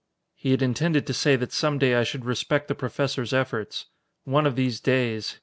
[0.33, 3.85] He had intended to say that some day I should respect the Professor's efforts.
[4.23, 5.37] One of these days!